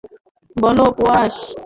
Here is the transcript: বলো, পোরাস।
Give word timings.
বলো, 0.55 0.85
পোরাস। 0.97 1.35